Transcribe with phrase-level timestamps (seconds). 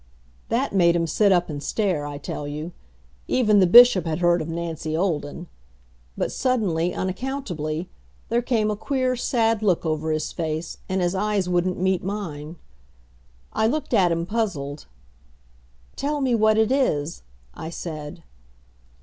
[0.49, 2.71] That made him sit up and stare, I tell you.
[3.27, 5.45] Even the Bishop had heard of Nancy Olden.
[6.17, 7.87] But suddenly, unaccountably,
[8.29, 12.55] there came a queer, sad look over his face, and his eyes wouldn't meet mine.
[13.53, 14.87] I looked at him puzzled.
[15.95, 17.21] "Tell me what it is,"
[17.53, 18.23] I said.